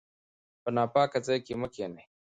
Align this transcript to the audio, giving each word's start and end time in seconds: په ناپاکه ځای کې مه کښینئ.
په 0.61 0.69
ناپاکه 0.75 1.19
ځای 1.27 1.39
کې 1.45 1.53
مه 1.61 1.67
کښینئ. 1.73 2.03